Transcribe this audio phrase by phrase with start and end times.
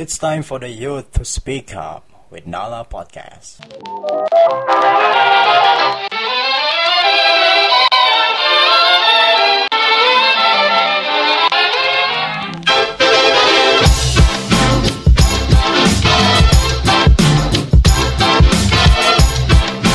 [0.00, 3.60] It's time for the youth to speak up with Nala Podcast.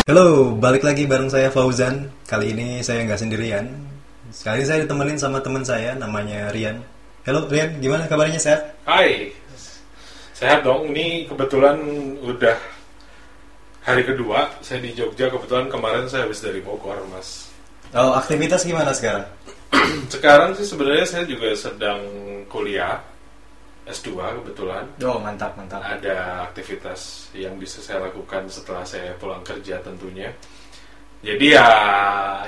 [0.06, 2.14] Halo, balik lagi bareng saya Fauzan.
[2.30, 3.74] Kali ini saya nggak sendirian.
[4.30, 6.86] Sekali ini saya ditemenin sama teman saya, namanya Rian.
[7.26, 8.78] Halo Rian, gimana kabarnya sehat?
[8.86, 9.34] Hai,
[10.36, 10.91] sehat dong.
[10.91, 11.79] Ini kebetulan
[12.20, 12.57] udah
[13.88, 15.31] hari kedua saya di Jogja.
[15.31, 17.49] Kebetulan kemarin saya habis dari Bogor, Mas.
[17.95, 19.23] Oh, aktivitas gimana sekarang?
[20.13, 22.02] Sekarang sih sebenarnya saya juga sedang
[22.52, 22.99] kuliah
[23.85, 24.84] S2 kebetulan.
[25.05, 25.79] Oh, mantap, mantap.
[25.79, 30.34] Ada aktivitas yang bisa saya lakukan setelah saya pulang kerja tentunya.
[31.21, 31.67] Jadi ya,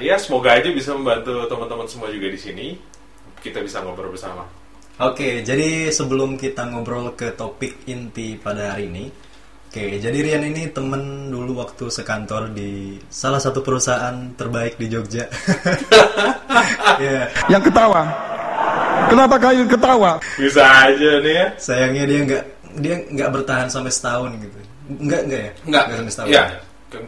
[0.02, 2.68] ya semoga aja bisa membantu teman-teman semua juga di sini.
[3.40, 4.44] Kita bisa ngobrol bersama.
[4.98, 9.06] Oke, jadi sebelum kita ngobrol ke topik inti pada hari ini,
[9.70, 15.26] oke, jadi Rian ini temen dulu waktu sekantor di salah satu perusahaan terbaik di Jogja.
[16.98, 18.10] Ya, yang ketawa.
[19.06, 20.18] Kenapa kalian ketawa?
[20.34, 21.48] Bisa aja nih ya.
[21.62, 22.44] sayangnya dia nggak
[22.82, 24.58] dia nggak bertahan sampai setahun gitu.
[25.06, 25.52] Nggak nggak ya?
[25.70, 26.30] Enggak, sampai setahun.
[26.34, 26.44] ya.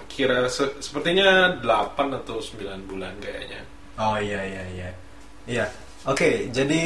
[0.06, 3.66] Kira se- sepertinya 8 atau 9 bulan kayaknya.
[3.98, 4.90] Oh iya iya iya.
[5.50, 5.66] Iya.
[6.06, 6.84] Oke, jadi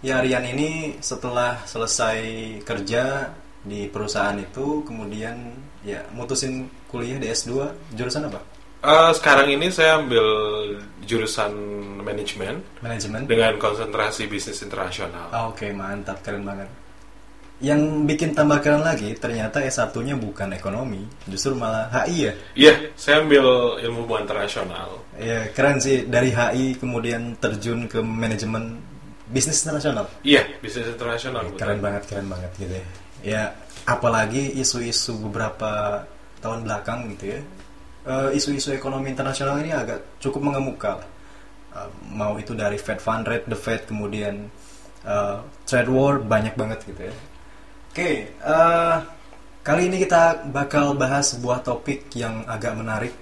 [0.00, 2.18] ya Rian ini setelah selesai
[2.62, 5.34] kerja di perusahaan itu kemudian
[5.82, 7.50] ya mutusin kuliah di S2
[7.94, 8.40] jurusan apa?
[8.78, 10.22] Eh, sekarang ini saya ambil
[11.02, 11.50] jurusan
[11.98, 13.26] manajemen Manajemen.
[13.26, 15.34] dengan konsentrasi bisnis internasional.
[15.34, 16.70] Ah, Oke, mantap, keren banget.
[17.58, 22.32] Yang bikin tambah keren lagi, ternyata S1-nya bukan ekonomi, justru malah HI ya.
[22.54, 25.02] Iya, saya ambil ilmu hubungan internasional.
[25.18, 28.78] Ya, keren sih dari HI kemudian terjun ke manajemen
[29.28, 30.06] bisnis internasional.
[30.24, 31.42] Iya, bisnis internasional.
[31.48, 31.58] betul.
[31.60, 32.86] keren banget keren banget gitu ya
[33.18, 33.42] ya
[33.84, 36.02] apalagi isu-isu beberapa
[36.40, 37.40] tahun belakang gitu ya
[38.08, 40.96] Eh, isu-isu ekonomi internasional ini agak cukup mengemuka.
[41.76, 44.48] Eh, mau itu dari Fed Fund Rate, the Fed kemudian
[45.04, 45.36] eh,
[45.68, 47.14] trade war banyak banget gitu ya
[47.92, 48.96] oke eh,
[49.62, 53.12] kali ini kita bakal bahas sebuah topik yang agak menarik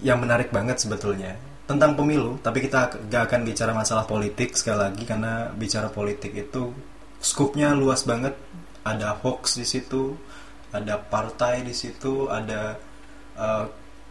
[0.00, 1.36] yang menarik banget sebetulnya
[1.70, 6.74] tentang pemilu tapi kita gak akan bicara masalah politik sekali lagi karena bicara politik itu
[7.22, 8.34] skupnya luas banget.
[8.82, 10.16] Ada hoax di situ
[10.74, 12.74] ada partai di situ ada
[13.38, 13.64] eh,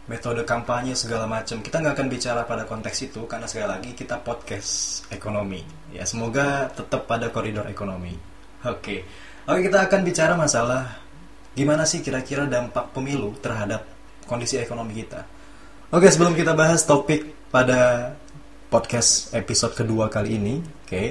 [0.07, 1.59] metode kampanye segala macam.
[1.59, 5.59] Kita nggak akan bicara pada konteks itu karena sekali lagi kita podcast ekonomi.
[5.91, 8.15] Ya semoga tetap pada koridor ekonomi.
[8.63, 9.03] Oke.
[9.49, 11.01] Oke kita akan bicara masalah
[11.57, 13.83] gimana sih kira-kira dampak pemilu terhadap
[14.29, 15.25] kondisi ekonomi kita.
[15.89, 18.13] Oke, sebelum kita bahas topik pada
[18.69, 21.03] podcast episode kedua kali ini, oke,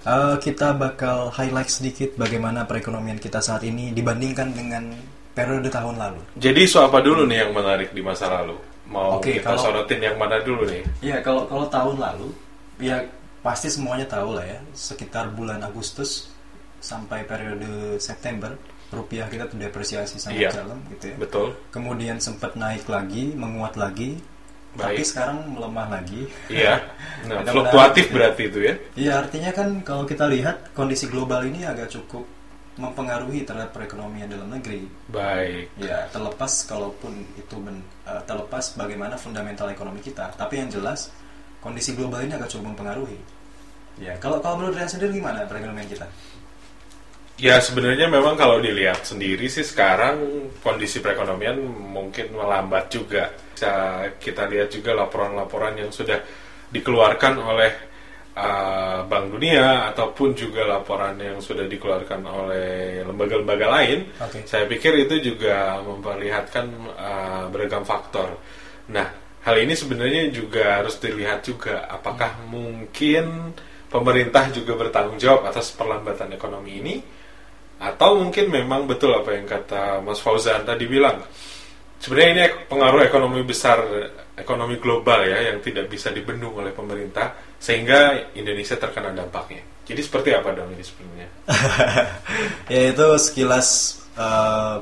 [0.00, 4.96] eh, kita bakal highlight sedikit bagaimana perekonomian kita saat ini dibandingkan dengan
[5.36, 6.20] periode tahun lalu.
[6.34, 8.56] Jadi isu apa dulu nih yang menarik di masa lalu?
[8.88, 10.82] Mau Oke, kita kalau- sorotin yang mana dulu nih?
[11.04, 12.32] Ya, kalau kalau tahun lalu,
[12.80, 13.04] ya
[13.44, 16.32] pasti semuanya tahu lah ya, sekitar bulan Agustus
[16.80, 18.56] sampai periode September,
[18.88, 20.64] rupiah kita tuh depresiasi sangat Iya.
[20.64, 21.16] dalam gitu ya.
[21.20, 21.48] Betul.
[21.68, 24.16] Kemudian sempat naik lagi, menguat lagi,
[24.78, 25.10] tapi Baik.
[25.10, 26.22] sekarang melemah lagi.
[26.48, 26.74] Iya.
[27.18, 28.14] Nah, fluktuatif menarik.
[28.14, 28.74] berarti itu ya.
[28.94, 32.22] Iya artinya kan kalau kita lihat kondisi global ini agak cukup
[32.78, 34.86] mempengaruhi terhadap perekonomian dalam negeri.
[35.10, 35.66] Baik.
[35.82, 41.10] Ya terlepas kalaupun itu ben- eh, terlepas bagaimana fundamental ekonomi kita, tapi yang jelas
[41.58, 43.18] kondisi global ini agak cukup mempengaruhi.
[43.98, 46.06] Ya kalau kalau menurut Rian sendiri gimana perekonomian kita?
[47.34, 50.22] Ya sebenarnya memang kalau dilihat sendiri sih sekarang
[50.62, 53.34] kondisi perekonomian mungkin melambat juga.
[54.18, 56.20] Kita lihat juga laporan-laporan yang sudah
[56.68, 57.72] dikeluarkan oleh
[58.38, 63.98] uh, Bank Dunia ataupun juga laporan yang sudah dikeluarkan oleh lembaga-lembaga lain.
[64.22, 64.46] Oke.
[64.46, 68.38] Saya pikir itu juga memperlihatkan uh, beragam faktor.
[68.92, 69.08] Nah,
[69.42, 73.56] hal ini sebenarnya juga harus dilihat juga apakah mungkin
[73.88, 76.94] pemerintah juga bertanggung jawab atas perlambatan ekonomi ini
[77.78, 81.22] atau mungkin memang betul apa yang kata Mas Fauzan tadi bilang
[81.98, 83.78] sebenarnya ini pengaruh ekonomi besar
[84.38, 90.30] ekonomi global ya yang tidak bisa dibendung oleh pemerintah sehingga Indonesia terkena dampaknya jadi seperti
[90.34, 91.28] apa dong ini sebenarnya
[92.74, 93.68] ya itu sekilas
[94.14, 94.76] eh,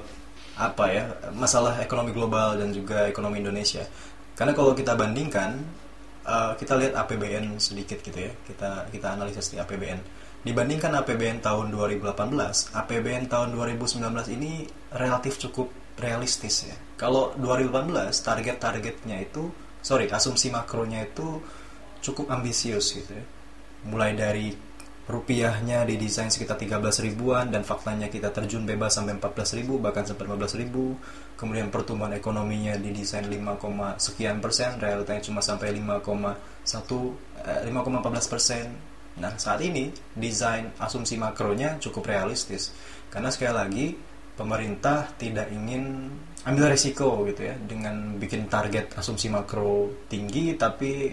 [0.56, 1.04] apa ya
[1.36, 3.84] masalah ekonomi global dan juga ekonomi Indonesia.
[4.32, 5.60] Karena kalau kita bandingkan,
[6.24, 8.32] eh, kita lihat APBN sedikit gitu ya.
[8.48, 10.00] Kita kita analisis di APBN.
[10.46, 14.64] Dibandingkan APBN tahun 2018, APBN tahun 2019 ini
[14.94, 16.76] relatif cukup realistis ya.
[16.96, 17.93] Kalau 2018
[18.25, 19.48] target-targetnya itu,
[19.81, 21.40] sorry asumsi makronya itu
[22.04, 23.25] cukup ambisius gitu ya.
[23.87, 24.46] Mulai dari
[25.06, 30.26] rupiahnya didesain sekitar 13 ribuan dan faktanya kita terjun bebas sampai 14 ribu bahkan sampai
[30.26, 30.98] 15 ribu
[31.38, 36.02] kemudian pertumbuhan ekonominya didesain 5, sekian persen realitanya cuma sampai 5,1
[37.46, 38.66] eh, 5,14 persen
[39.16, 42.75] nah saat ini desain asumsi makronya cukup realistis
[43.06, 43.87] karena sekali lagi
[44.37, 46.12] pemerintah tidak ingin
[46.47, 51.11] ambil resiko gitu ya dengan bikin target asumsi makro tinggi tapi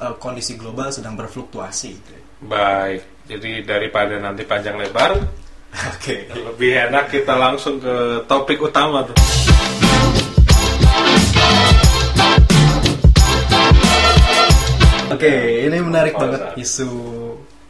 [0.00, 2.22] eh, kondisi global sedang berfluktuasi gitu ya.
[2.42, 5.14] Baik, jadi daripada nanti panjang lebar,
[5.94, 6.30] Oke.
[6.32, 9.18] lebih enak kita langsung ke topik utama tuh.
[15.12, 16.90] Oke, ini menarik Apa, banget isu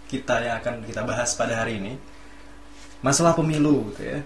[0.08, 1.92] kita yang akan kita bahas pada hari ini.
[3.02, 4.18] Masalah pemilu gitu ya.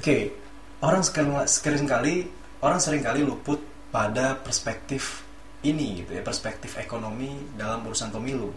[0.00, 0.32] Oke,
[0.80, 2.24] orang sekali sering kali
[2.64, 3.60] orang sering kali luput
[3.92, 5.20] pada perspektif
[5.60, 8.48] ini gitu ya, perspektif ekonomi dalam urusan pemilu.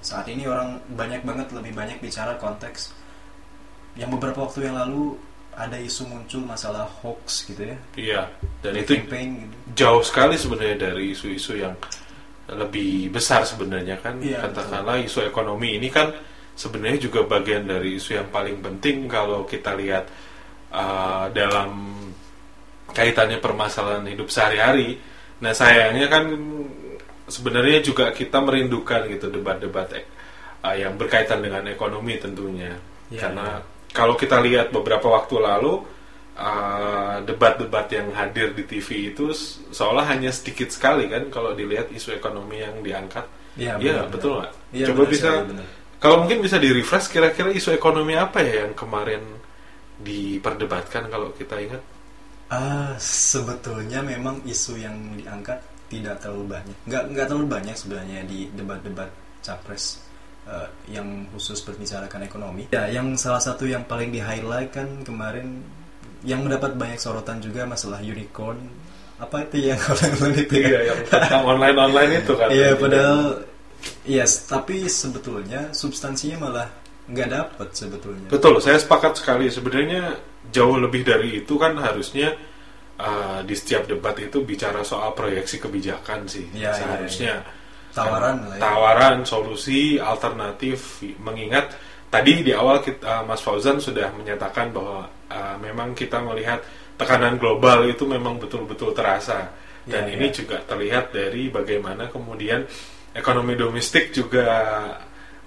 [0.00, 2.96] Saat ini orang banyak banget lebih banyak bicara konteks
[4.00, 5.12] yang beberapa waktu yang lalu
[5.52, 7.76] ada isu muncul masalah hoax gitu ya.
[7.92, 8.20] Iya,
[8.64, 9.56] dan itu campaign gitu.
[9.76, 11.76] jauh sekali sebenarnya dari isu-isu yang
[12.48, 16.16] lebih besar sebenarnya kan Iya, katakanlah isu ekonomi ini kan
[16.56, 20.08] sebenarnya juga bagian dari isu yang paling penting kalau kita lihat
[20.70, 21.70] uh, dalam
[22.90, 24.98] kaitannya permasalahan hidup sehari-hari.
[25.38, 26.24] Nah sayangnya kan
[27.28, 29.92] sebenarnya juga kita merindukan gitu debat-debat
[30.64, 32.74] uh, yang berkaitan dengan ekonomi tentunya
[33.08, 35.80] Iya, karena kalau kita lihat beberapa waktu lalu
[36.36, 41.88] uh, debat-debat yang hadir di TV itu se- seolah hanya sedikit sekali kan kalau dilihat
[41.88, 43.24] isu ekonomi yang diangkat.
[43.56, 44.52] Iya, Iya, benar, betul nggak?
[44.76, 45.66] Iya, Coba benar bisa benar.
[45.98, 49.22] kalau mungkin bisa di refresh kira-kira isu ekonomi apa ya yang kemarin
[50.02, 51.82] diperdebatkan kalau kita ingat?
[52.48, 55.60] Ah, sebetulnya memang isu yang diangkat
[55.92, 56.76] tidak terlalu banyak.
[56.88, 59.10] Nggak nggak terlalu banyak sebenarnya di debat-debat
[59.44, 60.00] capres
[60.48, 62.72] eh, yang khusus berbicarakan ekonomi.
[62.72, 65.60] Ya, yang salah satu yang paling di highlight kan kemarin
[66.24, 68.58] yang mendapat banyak sorotan juga masalah unicorn.
[69.18, 70.68] Apa itu yang orang itu ya?
[70.68, 72.48] Iya, yang tentang online-online itu kan.
[72.48, 73.22] Iya, padahal
[74.08, 76.68] yes, tapi sebetulnya substansinya malah
[77.08, 78.28] nggak dapet sebetulnya.
[78.28, 79.48] Betul, saya sepakat sekali.
[79.48, 80.20] Sebenarnya
[80.52, 82.36] jauh lebih dari itu kan harusnya
[83.00, 86.46] uh, di setiap debat itu bicara soal proyeksi kebijakan sih.
[86.52, 87.34] Iya, iya, Seharusnya
[87.88, 88.60] Tawaran lah ya.
[88.60, 91.02] tawaran, solusi, alternatif.
[91.18, 91.74] Mengingat
[92.12, 96.60] tadi di awal kita, Mas Fauzan sudah menyatakan bahwa uh, memang kita melihat
[97.00, 99.50] tekanan global itu memang betul-betul terasa.
[99.88, 100.36] Dan Iya, ini iya.
[100.36, 102.60] juga terlihat dari bagaimana kemudian
[103.16, 104.46] ekonomi domestik juga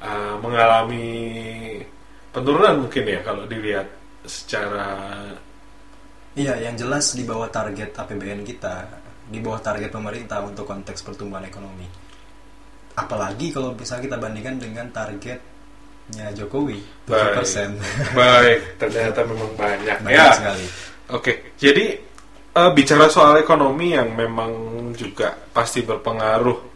[0.02, 1.08] uh, mengalami
[2.30, 3.88] penurunan mungkin ya kalau dilihat
[4.26, 4.88] secara
[6.32, 8.88] Iya, yang jelas di bawah target APBN kita,
[9.28, 11.84] di bawah target pemerintah untuk konteks pertumbuhan ekonomi.
[12.96, 17.76] Apalagi kalau bisa kita bandingkan dengan targetnya Jokowi, 7%.
[18.16, 20.66] baik ternyata memang banyak, Banyak ya sekali.
[21.12, 21.86] oke jadi
[22.52, 24.52] eh, bicara soal ekonomi yang memang
[24.96, 26.71] juga pasti berpengaruh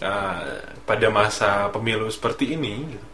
[0.00, 0.40] eh,
[0.84, 3.06] pada masa pemilu seperti ini gitu.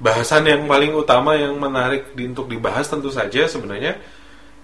[0.00, 3.96] bahasan yang paling utama yang menarik di, untuk dibahas tentu saja sebenarnya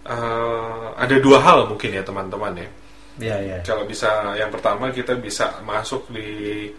[0.04, 2.70] eh, ada dua hal mungkin ya teman-teman ya
[3.20, 3.56] Iya, iya.
[3.60, 6.72] kalau bisa yang pertama kita bisa masuk di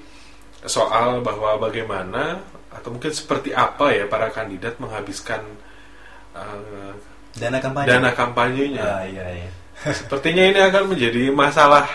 [0.66, 2.42] soal bahwa bagaimana
[2.74, 5.42] atau mungkin seperti apa ya para kandidat menghabiskan
[6.34, 6.94] eh,
[7.32, 7.88] Dana kampanye.
[7.88, 8.82] dana kampanyenya.
[8.84, 9.50] Ah, iya, iya.
[10.00, 11.88] Sepertinya ini akan menjadi masalah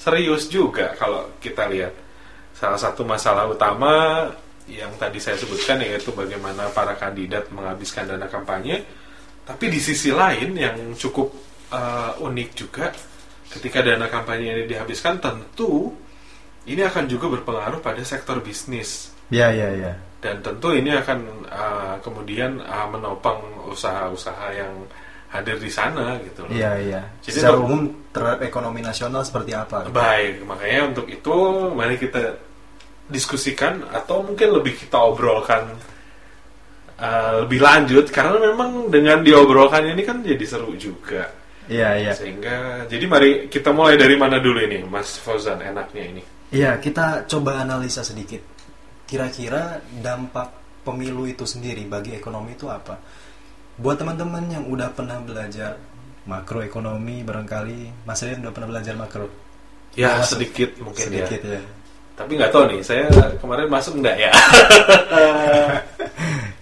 [0.00, 1.92] serius juga kalau kita lihat.
[2.62, 4.22] Salah satu masalah utama
[4.70, 8.86] yang tadi saya sebutkan yaitu bagaimana para kandidat menghabiskan dana kampanye.
[9.42, 11.34] Tapi di sisi lain yang cukup
[11.74, 12.94] eh, unik juga
[13.50, 15.90] ketika dana kampanye ini dihabiskan tentu
[16.70, 19.92] ini akan juga berpengaruh pada sektor bisnis Iya, iya, iya.
[20.22, 24.72] dan tentu ini akan uh, kemudian uh, menopang usaha-usaha yang
[25.32, 26.52] hadir di sana gitu loh.
[26.52, 27.00] Iya, iya.
[27.24, 27.80] Jadi Secara untuk- umum
[28.12, 29.88] terhadap ekonomi nasional seperti apa?
[29.88, 31.36] Baik, makanya untuk itu
[31.72, 32.36] mari kita
[33.12, 35.76] diskusikan atau mungkin lebih kita obrolkan
[36.96, 41.28] uh, lebih lanjut karena memang dengan diobrolkan ini kan jadi seru juga.
[41.70, 42.12] Iya, iya.
[42.16, 46.22] Sehingga jadi mari kita mulai dari mana dulu ini, Mas Fauzan enaknya ini.
[46.52, 48.42] Iya, kita coba analisa sedikit.
[49.06, 50.52] Kira-kira dampak
[50.82, 52.98] pemilu itu sendiri bagi ekonomi itu apa?
[53.78, 55.78] Buat teman-teman yang udah pernah belajar
[56.26, 59.26] makroekonomi barangkali, Mas Rian udah pernah belajar makro?
[59.92, 60.40] Ya Masuk.
[60.40, 61.24] sedikit mungkin ya.
[61.24, 61.60] sedikit ya.
[62.22, 63.10] Tapi nggak tahu nih, saya
[63.42, 64.30] kemarin masuk enggak ya?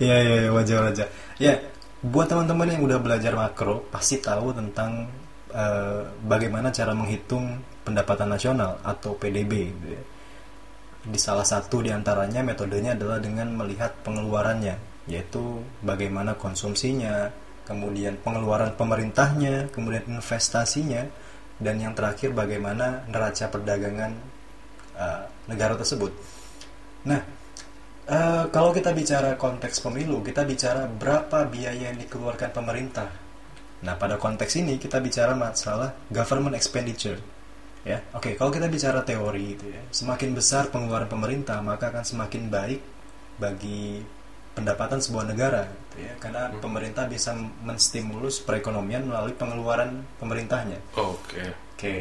[0.00, 1.12] Iya, iya, iya, wajar-wajar.
[1.36, 1.60] Ya,
[2.00, 5.12] buat teman-teman yang udah belajar makro, pasti tahu tentang
[5.52, 9.52] eh, bagaimana cara menghitung pendapatan nasional atau PDB.
[9.68, 10.02] gitu ya.
[11.04, 17.28] di salah satu di antaranya metodenya adalah dengan melihat pengeluarannya, yaitu bagaimana konsumsinya,
[17.68, 21.04] kemudian pengeluaran pemerintahnya, kemudian investasinya,
[21.60, 24.29] dan yang terakhir bagaimana neraca perdagangan
[25.00, 26.12] uh, negara tersebut.
[27.08, 27.24] Nah,
[28.04, 33.08] uh, kalau kita bicara konteks pemilu, kita bicara berapa biaya yang dikeluarkan pemerintah.
[33.80, 37.40] Nah, pada konteks ini kita bicara masalah government expenditure
[37.80, 42.04] ya oke okay, kalau kita bicara teori itu ya semakin besar pengeluaran pemerintah maka akan
[42.04, 42.80] semakin baik
[43.40, 44.04] bagi
[44.52, 46.60] pendapatan sebuah negara gitu ya karena hmm.
[46.60, 47.32] pemerintah bisa
[47.64, 51.48] menstimulus perekonomian melalui pengeluaran pemerintahnya oke okay.
[51.48, 51.98] oke okay.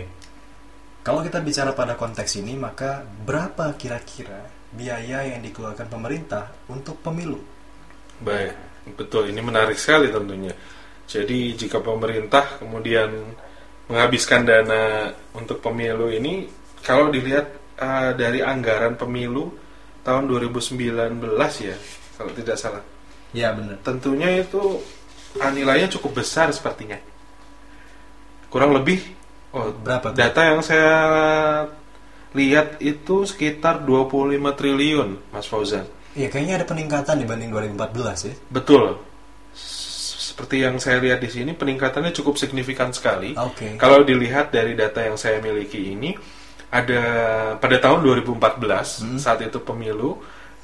[1.09, 7.41] Kalau kita bicara pada konteks ini maka berapa kira-kira biaya yang dikeluarkan pemerintah untuk pemilu
[8.21, 8.53] baik
[8.93, 10.53] betul ini menarik sekali tentunya
[11.09, 13.09] jadi jika pemerintah kemudian
[13.89, 16.45] menghabiskan dana untuk pemilu ini
[16.85, 17.49] kalau dilihat
[17.81, 19.49] uh, dari anggaran pemilu
[20.05, 21.25] tahun 2019
[21.65, 21.77] ya
[22.19, 22.83] kalau tidak salah.
[23.31, 23.79] Ya benar.
[23.79, 24.83] Tentunya itu
[25.39, 26.99] uh, nilainya cukup besar sepertinya.
[28.51, 29.18] Kurang lebih
[29.55, 30.17] oh berapa tuh?
[30.17, 30.93] Data yang saya
[32.37, 35.85] lihat itu sekitar 25 triliun Mas Fauzan.
[36.13, 38.35] Iya kayaknya ada peningkatan dibanding 2014 ya.
[38.49, 39.09] Betul
[40.39, 43.35] seperti yang saya lihat di sini peningkatannya cukup signifikan sekali.
[43.35, 43.75] Okay.
[43.75, 46.15] Kalau dilihat dari data yang saya miliki ini
[46.71, 47.03] ada
[47.59, 49.19] pada tahun 2014 hmm.
[49.19, 50.15] saat itu pemilu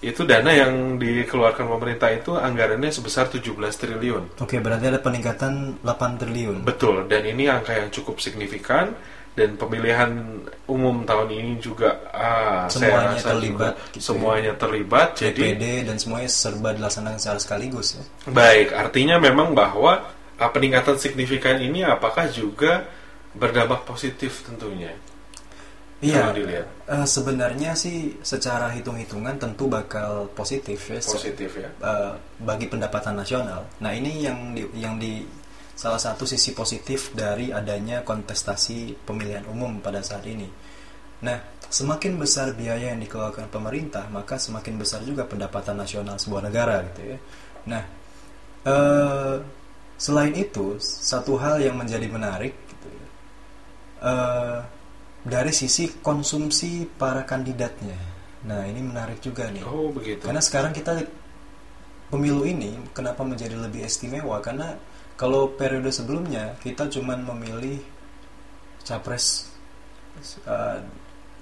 [0.05, 4.37] itu dana yang dikeluarkan pemerintah itu anggarannya sebesar 17 triliun.
[4.37, 6.61] Oke, berarti ada peningkatan 8 triliun.
[6.61, 8.93] Betul, dan ini angka yang cukup signifikan
[9.35, 14.03] dan pemilihan umum tahun ini juga ah, semuanya saya rasa terlibat juga, gitu ya.
[14.07, 14.59] semuanya ya.
[14.63, 15.47] terlibat jadi
[15.83, 18.03] dan semuanya serba dilaksanakan secara sekaligus ya.
[18.31, 20.07] Baik, artinya memang bahwa
[20.39, 22.87] ah, peningkatan signifikan ini apakah juga
[23.35, 24.95] berdampak positif tentunya.
[26.03, 26.35] Iya,
[26.91, 30.99] uh, sebenarnya sih secara hitung-hitungan tentu bakal positif ya.
[30.99, 31.71] Positif ya.
[31.79, 33.63] Uh, bagi pendapatan nasional.
[33.79, 35.23] Nah ini yang di, yang di
[35.75, 40.47] salah satu sisi positif dari adanya kontestasi pemilihan umum pada saat ini.
[41.23, 41.35] Nah,
[41.67, 47.15] semakin besar biaya yang dikeluarkan pemerintah, maka semakin besar juga pendapatan nasional sebuah negara gitu
[47.15, 47.17] ya.
[47.67, 47.83] Nah,
[48.63, 49.35] eh,
[49.99, 53.07] selain itu, satu hal yang menjadi menarik gitu ya,
[54.07, 54.59] eh,
[55.25, 57.97] dari sisi konsumsi para kandidatnya.
[58.45, 59.65] Nah, ini menarik juga nih.
[59.65, 60.21] Oh, begitu.
[60.21, 61.01] Karena sekarang kita
[62.13, 64.77] pemilu ini kenapa menjadi lebih istimewa karena
[65.17, 67.81] kalau periode sebelumnya kita cuman memilih
[68.85, 69.49] capres
[70.45, 70.77] uh,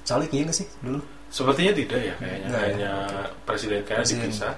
[0.07, 1.03] caleg iya nggak sih dulu?
[1.33, 3.23] Sepertinya tidak ya kayaknya Nggak, hanya ya.
[3.43, 4.53] presiden kayaknya dipisah.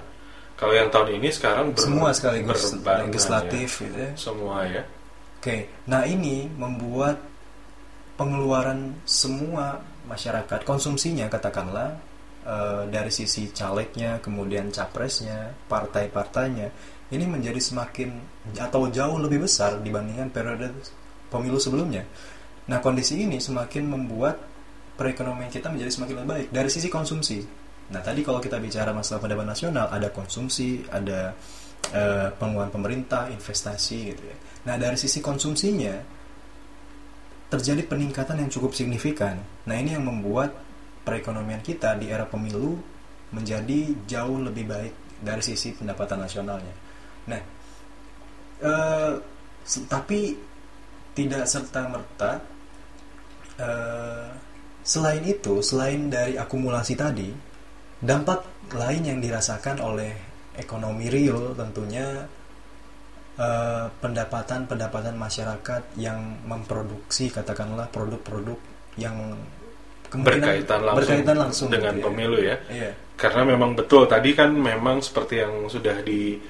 [0.56, 3.84] Kalau yang tahun ini sekarang ber, semua sekaligus legislatif ya.
[3.84, 4.10] gitu ya.
[4.16, 4.82] Semua ya.
[5.36, 7.20] Oke, nah ini membuat
[8.16, 12.00] pengeluaran semua masyarakat konsumsinya katakanlah
[12.48, 16.68] uh, dari sisi calegnya, kemudian capresnya, partai-partainya
[17.12, 18.10] ini menjadi semakin
[18.58, 20.74] atau jauh lebih besar dibandingkan periode
[21.30, 22.02] pemilu sebelumnya.
[22.66, 24.42] Nah, kondisi ini semakin membuat
[24.98, 27.38] perekonomian kita menjadi semakin lebih baik dari sisi konsumsi.
[27.94, 31.30] Nah, tadi kalau kita bicara masalah pendapatan nasional, ada konsumsi, ada
[31.94, 34.36] uh, pengeluaran pemerintah, investasi gitu ya.
[34.66, 36.15] Nah, dari sisi konsumsinya
[37.46, 39.38] terjadi peningkatan yang cukup signifikan.
[39.66, 40.54] Nah, ini yang membuat
[41.06, 42.74] perekonomian kita di era pemilu
[43.30, 46.74] menjadi jauh lebih baik dari sisi pendapatan nasionalnya.
[47.30, 47.40] Nah,
[48.66, 49.12] uh,
[49.86, 50.34] tapi
[51.14, 52.32] tidak serta merta.
[53.56, 54.28] Uh,
[54.84, 57.32] selain itu, selain dari akumulasi tadi,
[58.02, 60.12] dampak lain yang dirasakan oleh
[60.58, 62.26] ekonomi real tentunya
[64.00, 68.56] pendapatan-pendapatan uh, masyarakat yang memproduksi katakanlah produk-produk
[68.96, 69.36] yang
[70.08, 72.06] berkaitan langsung, berkaitan langsung dengan gitu ya.
[72.08, 72.56] pemilu ya.
[72.72, 72.90] Iya.
[73.16, 76.40] Karena memang betul tadi kan memang seperti yang sudah di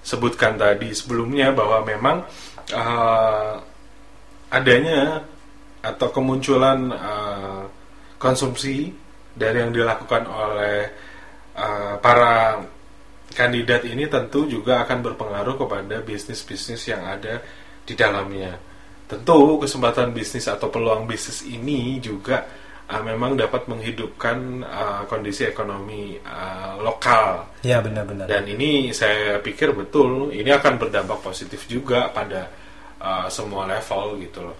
[0.00, 2.16] sebutkan tadi sebelumnya bahwa memang
[2.72, 3.54] uh,
[4.54, 5.22] adanya
[5.80, 7.62] atau kemunculan uh,
[8.20, 8.92] konsumsi
[9.34, 10.78] dari yang dilakukan oleh
[11.56, 12.60] uh, para
[13.30, 17.40] kandidat ini tentu juga akan berpengaruh kepada bisnis-bisnis yang ada
[17.86, 18.58] di dalamnya.
[19.10, 22.46] Tentu kesempatan bisnis atau peluang bisnis ini juga
[22.90, 27.46] uh, memang dapat menghidupkan uh, kondisi ekonomi uh, lokal.
[27.62, 28.26] Ya benar-benar.
[28.26, 32.50] Dan ini saya pikir betul ini akan berdampak positif juga pada
[33.02, 34.58] uh, semua level gitu loh.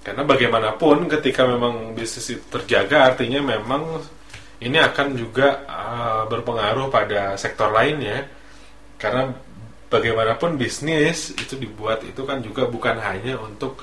[0.00, 4.00] Karena bagaimanapun ketika memang bisnis itu terjaga artinya memang
[4.60, 8.28] ini akan juga uh, berpengaruh pada sektor lainnya.
[9.00, 9.32] Karena
[9.88, 13.80] bagaimanapun bisnis itu dibuat itu kan juga bukan hanya untuk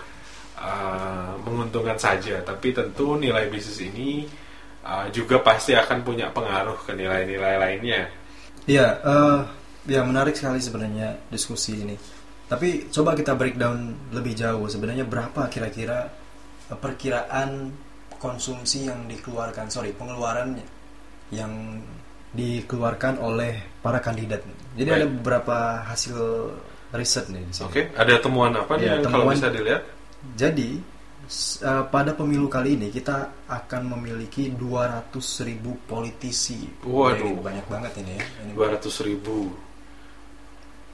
[0.62, 4.30] uh, menguntungkan saja, tapi tentu nilai bisnis ini
[4.86, 8.02] uh, juga pasti akan punya pengaruh ke nilai-nilai lainnya.
[8.68, 9.40] Iya, eh,
[9.96, 11.96] ya menarik sekali sebenarnya diskusi ini.
[12.52, 14.68] Tapi coba kita breakdown lebih jauh.
[14.68, 16.12] Sebenarnya berapa kira-kira
[16.68, 17.72] perkiraan
[18.18, 20.58] konsumsi yang dikeluarkan, sorry, pengeluaran
[21.30, 21.82] yang
[22.34, 24.44] dikeluarkan oleh para kandidat.
[24.78, 25.00] Jadi Baik.
[25.02, 25.58] ada beberapa
[25.88, 26.18] hasil
[26.94, 27.66] riset nih di sini.
[27.68, 29.82] Oke, ada temuan apa nih Ya, yang kalau temuan- bisa dilihat?
[30.36, 30.70] Jadi
[31.60, 36.68] eh, pada pemilu kali ini kita akan memiliki 200.000 ribu politisi.
[36.84, 37.44] Waduh.
[37.44, 38.26] Banyak banget ini ya.
[38.48, 39.52] Ini 200 ribu.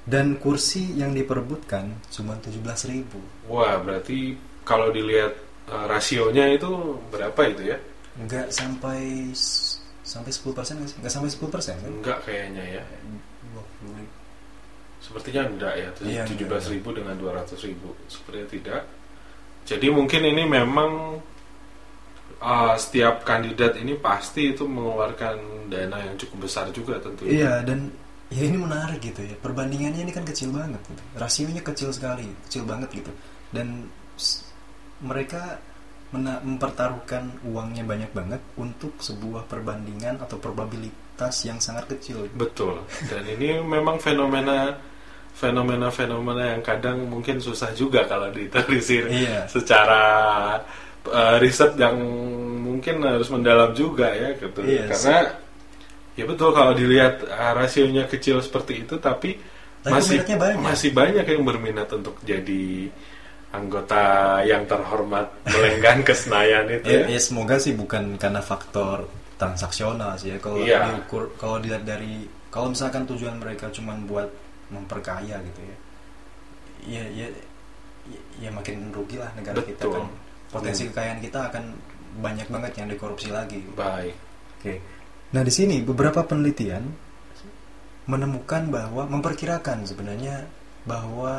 [0.03, 3.19] Dan kursi yang diperebutkan cuma 17.000 ribu.
[3.47, 4.35] Wah, berarti
[4.67, 5.31] kalau dilihat
[5.69, 7.77] uh, rasionya itu berapa itu ya?
[8.19, 9.31] Nggak sampai
[10.03, 10.97] sampai 10 persen nggak sih?
[10.99, 11.91] Nggak sampai 10 persen kan?
[11.91, 12.83] Enggak kayaknya ya.
[13.83, 14.15] 20 ribu.
[15.03, 15.89] Sepertinya enggak ya.
[16.03, 17.91] Iya, 17 ribu dengan 200 ribu.
[18.07, 18.81] Sepertinya tidak.
[19.63, 21.19] Jadi mungkin ini memang
[22.43, 27.47] uh, setiap kandidat ini pasti itu mengeluarkan dana yang cukup besar juga tentunya.
[27.47, 27.91] Iya dan
[28.27, 29.35] ya ini menarik gitu ya.
[29.39, 30.83] Perbandingannya ini kan kecil banget.
[30.83, 31.03] Gitu.
[31.15, 33.11] Rasionya kecil sekali, kecil banget gitu.
[33.55, 33.87] Dan
[35.03, 35.59] mereka
[36.13, 42.29] mempertaruhkan uangnya banyak banget untuk sebuah perbandingan atau probabilitas yang sangat kecil.
[42.33, 42.85] Betul.
[43.09, 44.77] Dan ini memang fenomena
[45.33, 49.49] fenomena-fenomena yang kadang mungkin susah juga kalau ditelisir Iya.
[49.49, 50.03] secara
[51.09, 51.97] uh, riset yang
[52.61, 54.61] mungkin harus mendalam juga ya gitu.
[54.61, 55.19] Iya, Karena
[56.13, 59.41] ya betul kalau dilihat uh, rasionya kecil seperti itu tapi
[59.81, 60.61] Tapi masih banyak.
[60.61, 62.93] masih banyak yang berminat untuk jadi
[63.53, 64.01] anggota
[64.41, 67.15] yang terhormat melenggang ke Senayan itu Ya, ya.
[67.15, 69.05] ya semoga sih bukan karena faktor
[69.37, 70.37] transaksional sih ya.
[70.41, 70.89] Kalau Iya.
[70.97, 74.29] diukur, kalau dilihat dari kalau misalkan tujuan mereka cuma buat
[74.73, 75.77] memperkaya gitu ya,
[76.97, 77.27] ya ya
[78.09, 80.01] ya, ya makin rugi lah negara kita Betul.
[80.01, 80.05] kan.
[80.49, 81.63] Potensi kekayaan kita akan
[82.21, 83.61] banyak banget yang dikorupsi lagi.
[83.73, 84.13] Baik.
[84.59, 84.73] Oke.
[85.33, 86.85] Nah di sini beberapa penelitian
[88.05, 90.45] menemukan bahwa memperkirakan sebenarnya
[90.83, 91.33] bahwa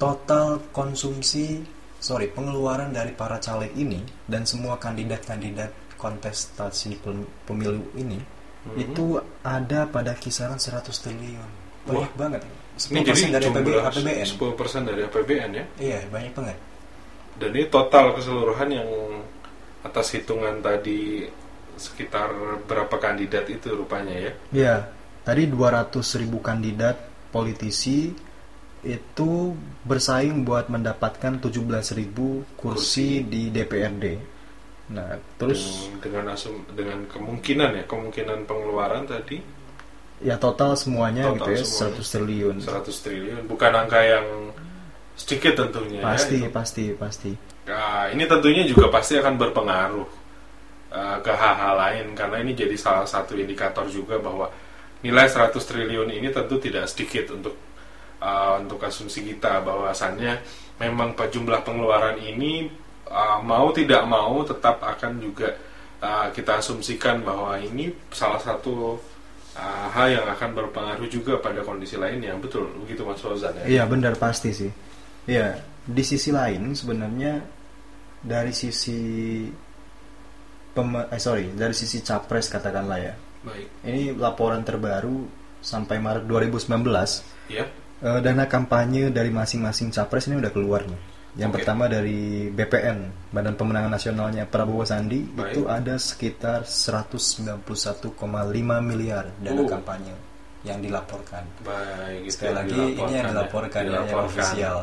[0.00, 1.60] total konsumsi
[2.00, 8.16] sorry pengeluaran dari para caleg ini dan semua kandidat-kandidat kontestasi pem- pemilu ini
[8.60, 8.76] Mhm.
[8.78, 11.48] itu ada pada kisaran 100 triliun
[11.82, 12.18] banyak Wah.
[12.18, 12.42] banget
[12.80, 15.64] Ini 10% jadi dari jumlah APBN 10% dari APBN ya.
[15.78, 16.56] iya banyak banget
[17.36, 18.88] Dan ini total keseluruhan yang
[19.80, 21.24] atas hitungan tadi
[21.74, 22.28] sekitar
[22.64, 24.32] berapa kandidat itu rupanya ya?
[24.52, 24.74] Ya,
[25.22, 28.12] tadi 200 ribu kandidat politisi
[28.80, 29.52] itu
[29.84, 34.04] bersaing buat mendapatkan 17 ribu kursi di DPRD.
[34.90, 39.38] Nah, terus dengan, dengan asum dengan kemungkinan ya kemungkinan pengeluaran tadi
[40.20, 42.00] ya total semuanya Total gitu ya semuanya.
[42.02, 42.56] 100 triliun.
[42.58, 44.26] 100 triliun bukan angka yang
[45.14, 46.56] sedikit tentunya Pasti, ya, itu.
[46.56, 47.32] pasti, pasti.
[47.68, 50.08] Nah, ini tentunya juga pasti akan berpengaruh
[50.90, 54.48] uh, ke hal-hal lain karena ini jadi salah satu indikator juga bahwa
[55.04, 57.54] nilai 100 triliun ini tentu tidak sedikit untuk
[58.20, 60.38] uh, untuk asumsi kita bahwasannya
[60.80, 62.68] memang jumlah pengeluaran ini
[63.08, 65.56] uh, mau tidak mau tetap akan juga
[66.00, 68.96] uh, kita asumsikan bahwa ini salah satu
[69.56, 73.64] uh, hal yang akan berpengaruh juga pada kondisi lain yang betul begitu Mas Fauzan ya.
[73.66, 74.72] Iya, benar pasti sih.
[75.28, 77.44] Iya, di sisi lain sebenarnya
[78.20, 79.00] dari sisi
[80.72, 83.14] pem- eh sorry, dari sisi capres katakanlah ya.
[83.40, 83.68] Baik.
[83.84, 85.24] Ini laporan terbaru
[85.60, 87.66] sampai Maret 2019 Ya.
[88.00, 91.00] Eh, dana kampanye dari masing-masing capres ini udah keluar nih.
[91.36, 91.56] Yang Oke.
[91.62, 92.98] pertama dari BPN,
[93.30, 95.52] Badan Pemenangan Nasionalnya Prabowo Sandi Baik.
[95.52, 97.60] itu ada sekitar 191,5
[98.80, 99.68] miliar dana Oh.
[99.68, 100.16] kampanye
[100.62, 101.44] yang dilaporkan.
[101.60, 104.26] Baik, Sekali yang lagi ini yang dilaporkan ya, yang Dilaporkan.
[104.26, 104.78] ofisial.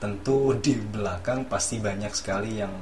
[0.00, 2.72] Tentu di belakang pasti banyak sekali yang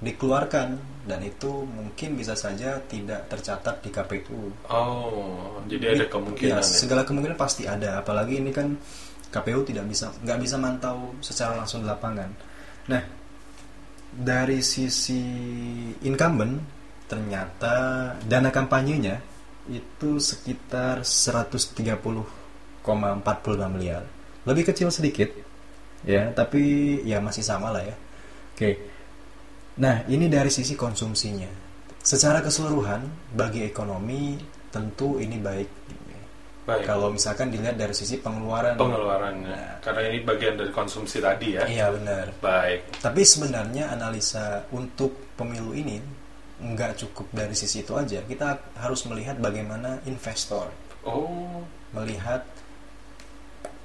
[0.00, 4.52] dikeluarkan dan itu mungkin bisa saja tidak tercatat di KPU.
[4.68, 6.66] Oh, jadi ada kemungkinan ya, ya.
[6.66, 8.76] segala kemungkinan pasti ada apalagi ini kan
[9.30, 12.30] KPU tidak bisa nggak bisa mantau secara langsung di lapangan
[12.90, 13.02] nah
[14.10, 15.22] dari sisi
[16.02, 16.58] incumbent
[17.06, 17.74] ternyata
[18.26, 19.22] dana kampanyenya
[19.70, 22.82] itu sekitar 130,45
[23.70, 24.02] miliar
[24.42, 25.30] lebih kecil sedikit
[26.02, 27.94] ya tapi ya masih sama lah ya
[28.58, 28.89] oke
[29.80, 31.48] nah ini dari sisi konsumsinya.
[32.00, 34.36] Secara keseluruhan bagi ekonomi
[34.68, 35.70] tentu ini baik.
[36.60, 36.86] Baik.
[36.86, 38.76] kalau misalkan dilihat dari sisi pengeluaran.
[38.78, 41.66] Pengeluarannya, karena ini bagian dari konsumsi tadi ya.
[41.66, 42.30] iya benar.
[42.38, 43.00] Baik.
[43.00, 45.98] tapi sebenarnya analisa untuk pemilu ini
[46.60, 48.22] nggak cukup dari sisi itu aja.
[48.22, 50.68] Kita harus melihat bagaimana investor
[51.00, 51.64] Oh,
[51.96, 52.44] melihat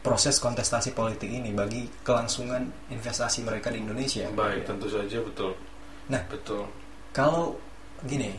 [0.04, 4.28] proses kontestasi politik ini bagi kelangsungan investasi mereka di Indonesia.
[4.36, 5.56] Baik, tentu saja betul.
[6.06, 6.64] Nah Betul.
[7.12, 7.58] kalau
[8.04, 8.36] gini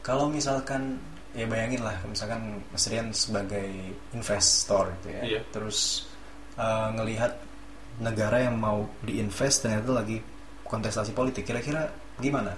[0.00, 0.98] kalau misalkan
[1.32, 3.66] ya bayangin lah misalkan Mas Rian sebagai
[4.12, 5.40] investor gitu ya Iya.
[5.50, 6.06] terus
[6.54, 7.32] eh, ngelihat
[7.98, 10.20] negara yang mau diinvest ternyata lagi
[10.64, 11.88] kontestasi politik kira-kira
[12.18, 12.52] gimana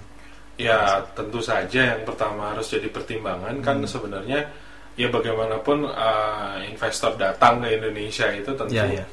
[0.55, 3.91] Ya tentu saja yang pertama harus jadi pertimbangan kan Hmm.
[3.91, 4.47] sebenarnya
[4.95, 9.05] ya bagaimanapun uh, investor datang ke Indonesia itu tentu Ya, ya.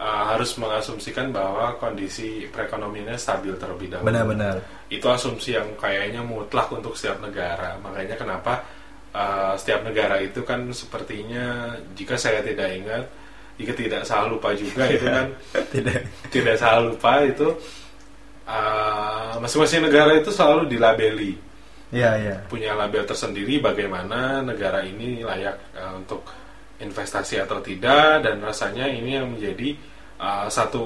[0.00, 4.08] Uh, harus mengasumsikan bahwa kondisi perekonomiannya stabil terlebih dahulu.
[4.08, 4.60] benar-benar.
[4.92, 7.76] Itu asumsi yang kayaknya mutlak untuk setiap negara.
[7.80, 8.64] Makanya kenapa
[9.16, 13.04] uh, setiap negara itu kan sepertinya jika saya tidak ingat,
[13.56, 15.26] jika tidak salah lupa juga itu kan.
[15.52, 16.30] Tidak.
[16.30, 17.48] Tidak salah lupa itu
[18.46, 21.32] uh, masing-masing negara itu selalu dilabeli.
[21.94, 26.26] Ya ya punya label tersendiri bagaimana negara ini layak uh, untuk
[26.80, 29.76] investasi atau tidak dan rasanya ini yang menjadi
[30.20, 30.84] uh, satu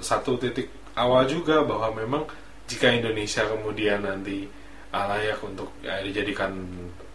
[0.00, 2.22] satu titik awal juga bahwa memang
[2.68, 4.44] jika Indonesia kemudian nanti
[4.92, 6.52] uh, layak untuk uh, dijadikan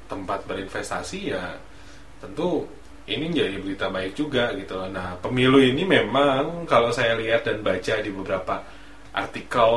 [0.10, 1.54] tempat berinvestasi ya
[2.22, 2.66] tentu
[3.04, 4.88] ini menjadi berita baik juga gitu loh.
[4.88, 8.64] Nah pemilu ini memang kalau saya lihat dan baca di beberapa
[9.12, 9.72] artikel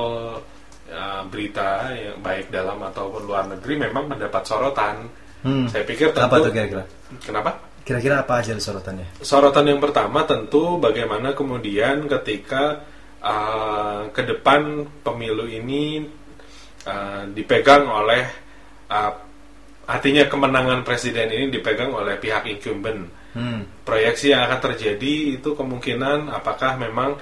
[0.88, 5.10] uh, berita yang baik dalam ataupun luar negeri memang mendapat sorotan.
[5.42, 5.66] Hmm.
[5.66, 6.84] Saya pikir tentu apa tuh kira-kira
[7.22, 7.58] kenapa?
[7.86, 12.82] Kira-kira apa aja sorotannya Sorotan yang pertama tentu bagaimana kemudian ketika
[13.22, 16.02] uh, ke depan pemilu ini
[16.82, 18.26] uh, dipegang oleh
[18.90, 19.12] uh,
[19.86, 23.06] artinya kemenangan presiden ini dipegang oleh pihak incumbent.
[23.38, 23.86] hmm.
[23.86, 27.14] Proyeksi yang akan terjadi itu kemungkinan apakah memang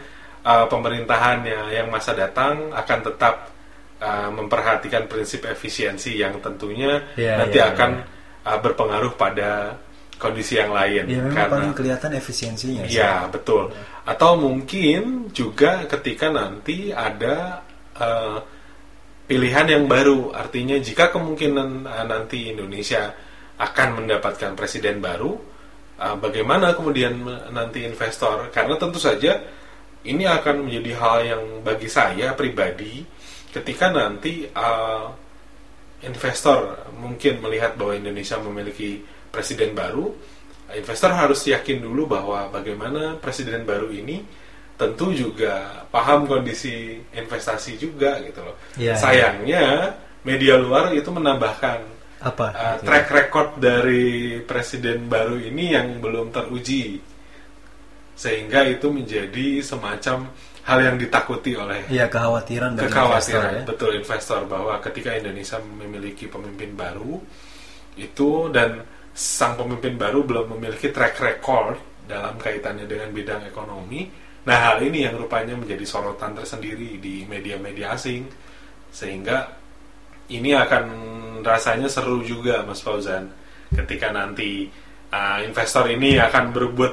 [0.48, 3.53] uh, pemerintahan yang, masa datang akan tetap
[4.00, 8.00] uh, memperhatikan prinsip efisiensi yang tentunya Ya, nanti ya, akan
[8.48, 9.77] uh, berpengaruh pada
[10.24, 11.04] kondisi yang lain.
[11.04, 12.96] ya memang Karena- paling kelihatan efisiensinya sih.
[12.96, 13.68] Ya betul.
[14.08, 17.60] Atau mungkin juga ketika nanti ada
[17.94, 18.38] eh,
[19.28, 23.12] pilihan yang baru, artinya jika kemungkinan eh, nanti Indonesia
[23.60, 25.37] akan mendapatkan presiden baru,
[26.00, 27.20] eh, bagaimana kemudian
[27.52, 28.48] nanti investor?
[28.48, 29.44] Karena tentu saja
[30.04, 33.04] ini akan menjadi hal yang bagi saya pribadi
[33.52, 35.04] ketika nanti eh,
[36.04, 39.00] investor mungkin melihat bahwa Indonesia memiliki
[39.35, 40.14] presiden baru,
[40.79, 44.23] investor harus yakin dulu bahwa bagaimana presiden baru ini
[44.75, 48.57] tentu juga paham kondisi investasi juga gitu loh.
[48.79, 51.79] Iya, Sayangnya media luar itu menambahkan
[52.25, 56.97] apa uh, track record dari presiden baru ini yang belum teruji,
[58.16, 60.33] sehingga itu menjadi semacam
[60.64, 63.64] hal yang ditakuti oleh Iya kekhawatiran bagi kekhawatiran investor ya.
[63.68, 67.20] betul investor bahwa ketika Indonesia memiliki pemimpin baru
[68.01, 68.81] itu dan
[69.14, 74.11] sang pemimpin baru belum memiliki track record dalam kaitannya dengan bidang ekonomi.
[74.44, 78.29] Nah, hal ini yang rupanya menjadi sorotan tersendiri di media-media asing
[78.92, 79.55] sehingga
[80.29, 80.85] ini akan
[81.46, 83.31] rasanya seru juga Mas Fauzan
[83.72, 84.68] ketika nanti
[85.14, 86.92] uh, investor ini akan berebut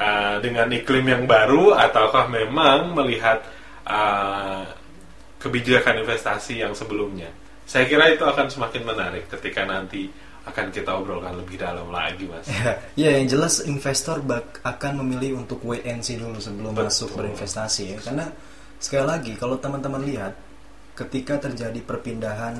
[0.00, 3.44] uh, dengan iklim yang baru ataukah memang melihat
[3.86, 4.66] uh,
[5.38, 7.30] kebijakan investasi yang sebelumnya.
[7.64, 12.48] Saya kira itu akan semakin menarik ketika nanti akan kita obrolkan lebih dalam lagi, Mas.
[13.00, 16.88] Ya, yang jelas investor bak- akan memilih untuk wait and see dulu sebelum Betul.
[16.88, 17.98] masuk berinvestasi ya.
[18.00, 18.26] Karena
[18.80, 20.32] sekali lagi kalau teman-teman lihat
[20.96, 22.56] ketika terjadi perpindahan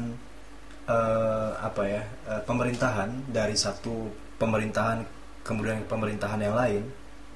[0.89, 5.05] eh, apa ya eh, pemerintahan dari satu pemerintahan
[5.41, 6.85] kemudian ke pemerintahan yang lain,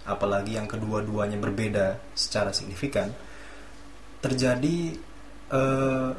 [0.05, 3.09] apalagi yang kedua-duanya berbeda secara signifikan,
[4.21, 4.93] terjadi
[5.49, 6.11] eh,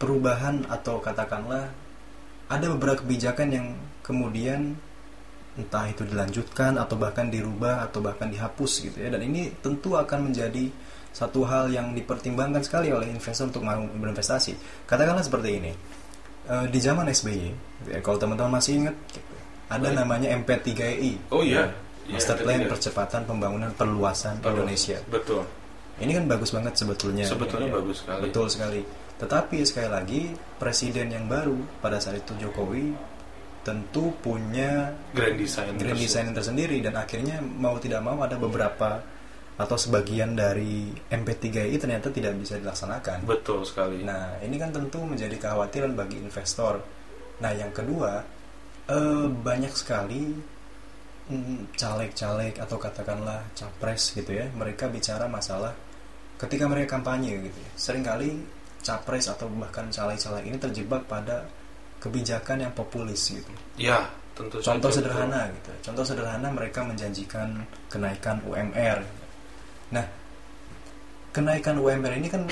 [0.00, 1.68] perubahan atau katakanlah
[2.50, 3.66] ada beberapa kebijakan yang
[4.02, 4.74] kemudian
[5.54, 10.30] entah itu dilanjutkan atau bahkan dirubah atau bahkan dihapus gitu ya dan ini tentu akan
[10.30, 10.70] menjadi
[11.10, 15.72] satu hal yang dipertimbangkan sekali oleh investor untuk mau berinvestasi katakanlah seperti ini
[16.40, 19.34] Eh, di zaman SBY gitu ya, kalau teman-teman masih ingat gitu,
[19.68, 19.98] ada Baik.
[20.02, 21.68] namanya MP3I Oh iya.
[22.08, 22.64] Iya, Master ada Plan.
[22.66, 24.50] Percepatan Pembangunan Perluasan Betul.
[24.58, 25.44] Indonesia Betul.
[26.00, 28.20] ini kan bagus banget sebetulnya Sebetulnya Ya, bagus sekali.
[28.24, 28.80] betul sekali
[29.20, 30.22] tetapi sekali lagi
[30.56, 32.96] presiden yang baru pada saat itu Jokowi
[33.60, 35.76] tentu punya Grand design.
[35.76, 39.04] grand design tersendiri dan akhirnya mau tidak mau ada beberapa
[39.60, 43.28] atau sebagian dari MP3I ternyata tidak bisa dilaksanakan.
[43.28, 44.00] Betul sekali.
[44.00, 46.80] Nah, ini kan tentu menjadi kekhawatiran bagi investor.
[47.44, 48.24] Nah, yang kedua,
[48.88, 50.32] eh, banyak sekali
[51.28, 55.76] mm, caleg-caleg atau katakanlah capres gitu ya, mereka bicara masalah
[56.40, 57.70] ketika mereka kampanye gitu ya.
[57.76, 61.44] Seringkali capres atau bahkan caleg-caleg ini terjebak pada
[62.00, 63.52] kebijakan yang populis gitu.
[63.76, 65.70] Ya, tentu Contoh saja, sederhana gitu.
[65.90, 67.60] Contoh sederhana mereka menjanjikan
[67.92, 69.04] kenaikan UMR.
[69.92, 70.06] Nah,
[71.30, 72.48] kenaikan UMR ini kan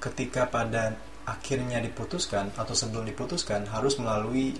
[0.00, 4.56] ketika pada akhirnya diputuskan atau sebelum diputuskan harus melalui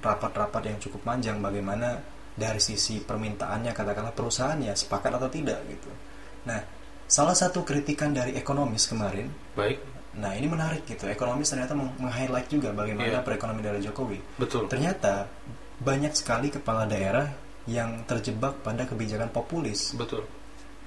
[0.00, 2.00] rapat-rapat yang cukup panjang bagaimana
[2.36, 5.90] dari sisi permintaannya katakanlah perusahaannya sepakat atau tidak gitu.
[6.48, 6.60] Nah,
[7.08, 9.80] salah satu kritikan dari ekonomis kemarin, Baik,
[10.16, 11.04] nah ini menarik gitu.
[11.04, 13.20] Ekonomis ternyata meng- meng-highlight juga bagaimana Iya.
[13.20, 14.18] perekonomian dari Jokowi.
[14.36, 14.64] betul.
[14.66, 15.28] Ternyata
[15.76, 17.28] banyak sekali kepala daerah
[17.66, 20.24] yang terjebak pada kebijakan populis Betul.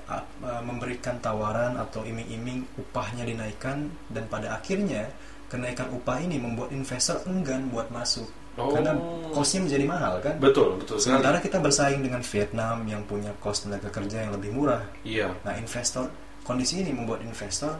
[0.07, 0.25] a-
[0.61, 5.11] memberikan tawaran atau iming-iming upahnya dinaikkan dan pada akhirnya
[5.45, 8.73] kenaikan upah ini membuat investor enggan buat masuk Oh.
[8.73, 8.91] karena
[9.29, 11.15] costnya menjadi mahal kan Betul, betul sekali.
[11.15, 15.53] sementara kita bersaing dengan Vietnam yang punya cost tenaga kerja yang lebih murah Iya, nah
[15.53, 16.09] investor
[16.41, 17.77] kondisi ini membuat investor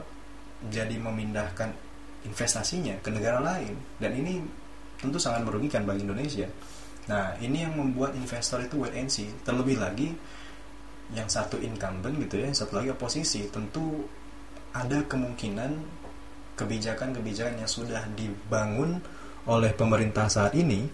[0.67, 1.71] jadi memindahkan
[2.27, 4.43] investasinya ke negara lain dan ini
[4.99, 6.47] tentu sangat merugikan bagi Indonesia
[7.07, 10.11] nah ini yang membuat investor itu wait and see terlebih lagi
[11.13, 14.05] yang satu incumbent gitu ya, yang satu lagi oposisi, tentu
[14.69, 15.73] ada kemungkinan
[16.53, 19.01] kebijakan-kebijakan yang sudah dibangun
[19.49, 20.85] oleh pemerintah saat ini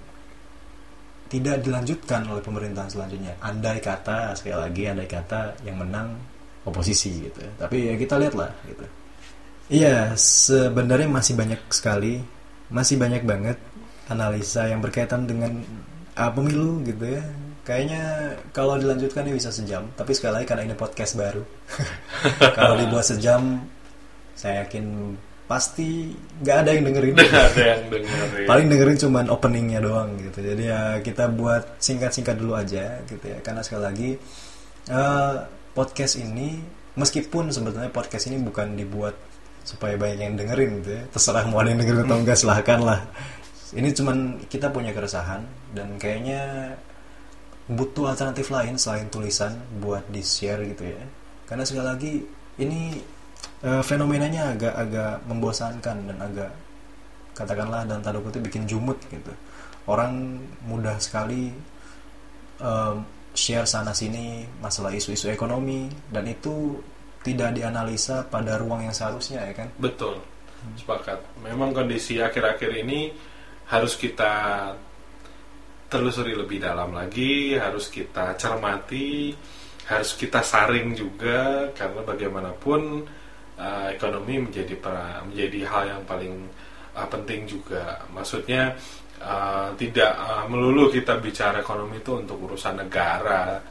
[1.27, 3.35] tidak dilanjutkan oleh pemerintahan selanjutnya.
[3.43, 6.15] Andai kata sekali lagi andai kata yang menang
[6.63, 7.43] oposisi gitu.
[7.43, 7.51] ya.
[7.65, 8.85] Tapi ya kita lihatlah gitu.
[9.65, 12.21] Iya, sebenarnya masih banyak sekali,
[12.69, 13.57] masih banyak banget
[14.05, 15.65] analisa yang berkaitan dengan
[16.13, 17.25] ah, pemilu gitu ya.
[17.65, 18.03] Kayaknya
[18.53, 21.41] kalau dilanjutkan ini bisa sejam, tapi sekali lagi karena ini podcast baru.
[22.57, 23.65] kalau dibuat sejam,
[24.37, 25.17] saya yakin
[25.49, 26.13] pasti
[26.45, 27.15] nggak ada yang dengerin.
[27.17, 28.45] ada yang dengerin.
[28.45, 30.45] Paling dengerin cuman openingnya doang gitu.
[30.45, 33.41] Jadi ya kita buat singkat-singkat dulu aja gitu ya.
[33.41, 34.09] Karena sekali lagi
[34.93, 35.35] eh,
[35.73, 36.61] podcast ini
[37.01, 39.17] meskipun sebetulnya podcast ini bukan dibuat
[39.65, 41.03] supaya banyak yang dengerin gitu ya.
[41.09, 42.99] Terserah mau ada yang dengerin atau enggak silahkan lah.
[43.75, 45.41] Ini cuman kita punya keresahan
[45.73, 46.71] dan kayaknya
[47.65, 51.01] butuh alternatif lain selain tulisan buat di share gitu ya.
[51.49, 52.13] Karena sekali lagi
[52.61, 52.95] ini
[53.65, 56.51] eh, fenomenanya agak-agak membosankan dan agak
[57.35, 59.35] katakanlah dalam tanda kutip bikin jumut gitu
[59.91, 61.51] orang mudah sekali
[62.63, 62.95] em,
[63.35, 66.79] share sana sini masalah isu-isu ekonomi dan itu
[67.25, 70.21] tidak dianalisa pada ruang yang seharusnya ya kan Betul,
[70.77, 71.17] sepakat.
[71.41, 73.09] Memang kondisi akhir-akhir ini
[73.65, 74.69] harus kita
[75.89, 79.33] telusuri lebih dalam lagi, harus kita cermati,
[79.89, 83.05] harus kita saring juga karena bagaimanapun
[83.57, 86.45] uh, ekonomi menjadi pra- menjadi hal yang paling
[86.93, 88.01] uh, penting juga.
[88.13, 88.73] Maksudnya
[89.21, 93.61] uh, tidak uh, melulu kita bicara ekonomi itu untuk urusan negara,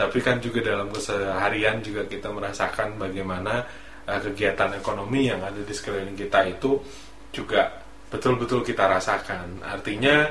[0.00, 3.68] tapi kan juga dalam keseharian juga kita merasakan bagaimana
[4.08, 6.80] uh, kegiatan ekonomi yang ada di sekeliling kita itu
[7.28, 7.68] juga
[8.08, 9.60] betul-betul kita rasakan.
[9.60, 10.24] Artinya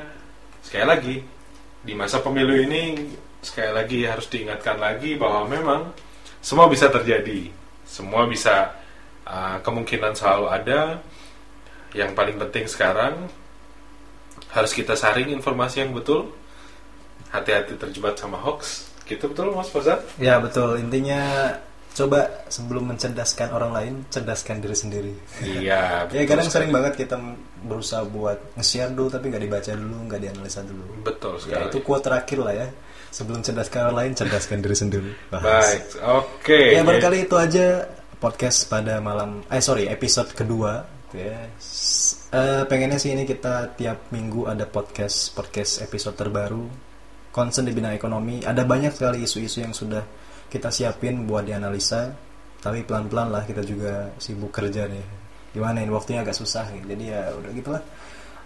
[0.66, 1.16] sekali lagi
[1.86, 3.14] di masa pemilu ini
[3.46, 5.82] sekali lagi harus diingatkan lagi bahwa memang
[6.42, 7.54] semua bisa terjadi,
[7.86, 8.74] semua bisa
[9.30, 10.82] uh, kemungkinan selalu ada.
[11.94, 13.14] Yang paling penting sekarang
[14.50, 16.34] harus kita saring informasi yang betul,
[17.30, 18.89] hati-hati terjebak sama hoax.
[19.10, 19.98] Gitu betul Mas Fauzan?
[20.18, 21.20] ya betul intinya
[21.90, 26.06] coba sebelum mencerdaskan orang lain cerdaskan diri sendiri Iya.
[26.06, 26.54] ya betul kadang sekali.
[26.54, 27.16] sering banget kita
[27.60, 31.64] berusaha buat nge-share dulu tapi nggak dibaca dulu nggak dianalisa dulu Betul ya sekali.
[31.68, 32.68] itu quote terakhir lah ya
[33.10, 35.66] sebelum cerdaskan orang lain cerdaskan diri sendiri Bahas.
[35.66, 36.62] Baik, oke.
[36.70, 37.66] Ya barangkali itu aja
[38.16, 41.42] podcast pada malam eh sorry episode kedua gitu ya.
[41.58, 46.70] S- eh, pengennya sih ini kita tiap minggu ada podcast podcast episode terbaru
[47.30, 50.02] concern di bidang ekonomi ada banyak sekali isu-isu yang sudah
[50.50, 52.10] kita siapin buat dianalisa
[52.60, 55.06] tapi pelan-pelan lah kita juga sibuk kerja nih
[55.54, 57.84] gimana ini waktunya agak susah nih jadi ya udah gitulah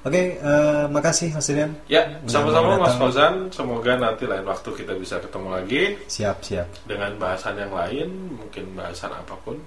[0.04, 2.96] oke eh, makasih Mas Rian Ya, sama-sama Mas.
[3.00, 3.48] Fauzan.
[3.56, 8.76] Semoga nanti lain waktu kita bisa ketemu lagi siap siap dengan bahasan yang lain, mungkin
[8.76, 9.60] bahasan apa pun.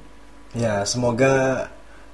[0.52, 1.66] Ya, semoga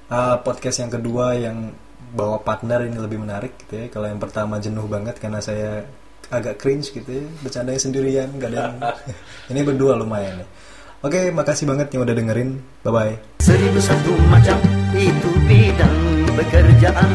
[0.07, 1.71] uh, podcast yang kedua yang
[2.13, 3.85] bawa partner ini lebih menarik gitu ya.
[3.91, 5.83] Kalau yang pertama jenuh banget karena saya
[6.29, 8.75] agak cringe gitu ya, bercandanya sendirian, gak ada yang...
[9.51, 10.49] ini berdua lumayan nih.
[11.03, 12.63] Oke, makasih banget yang udah dengerin.
[12.79, 13.13] Bye bye.
[13.43, 14.55] Seribu satu macam
[14.95, 15.99] itu bidang
[16.31, 17.11] pekerjaan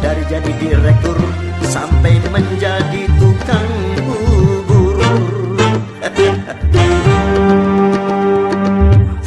[0.00, 1.20] Dari jadi direktur
[1.68, 3.02] sampai menjadi